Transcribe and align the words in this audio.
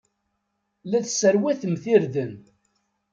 La 0.89 0.99
tesserwatemt 1.05 1.83
irden. 1.95 2.33